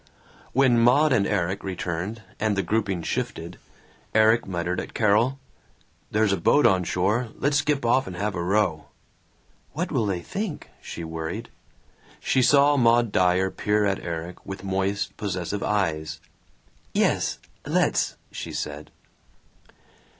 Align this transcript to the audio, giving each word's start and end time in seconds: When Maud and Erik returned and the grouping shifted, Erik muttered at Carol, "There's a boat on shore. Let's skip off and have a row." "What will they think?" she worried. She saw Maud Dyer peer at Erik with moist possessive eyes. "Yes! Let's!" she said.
When 0.51 0.79
Maud 0.79 1.13
and 1.13 1.27
Erik 1.27 1.63
returned 1.63 2.23
and 2.39 2.55
the 2.57 2.63
grouping 2.63 3.03
shifted, 3.03 3.59
Erik 4.15 4.47
muttered 4.47 4.79
at 4.79 4.95
Carol, 4.95 5.37
"There's 6.09 6.31
a 6.33 6.37
boat 6.37 6.65
on 6.65 6.83
shore. 6.85 7.29
Let's 7.37 7.57
skip 7.57 7.85
off 7.85 8.07
and 8.07 8.15
have 8.15 8.33
a 8.33 8.41
row." 8.41 8.85
"What 9.73 9.91
will 9.91 10.07
they 10.07 10.21
think?" 10.23 10.71
she 10.81 11.03
worried. 11.03 11.49
She 12.19 12.41
saw 12.41 12.77
Maud 12.77 13.11
Dyer 13.11 13.51
peer 13.51 13.85
at 13.85 13.99
Erik 13.99 14.43
with 14.43 14.63
moist 14.63 15.15
possessive 15.17 15.61
eyes. 15.61 16.19
"Yes! 16.95 17.37
Let's!" 17.67 18.15
she 18.31 18.51
said. 18.53 18.89